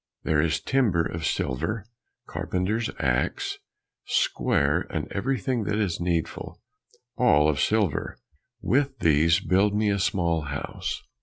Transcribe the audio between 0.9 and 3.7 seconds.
of silver, carpenter's axe,